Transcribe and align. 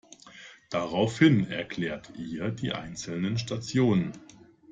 Daraufhin 0.71 1.51
erklärt 1.51 2.11
ihr 2.17 2.49
die 2.49 2.71
einzelnen 2.71 3.37
Stationen. 3.37 4.13